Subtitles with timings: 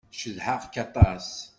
[0.19, 1.27] Cedhaɣ-k aṭas.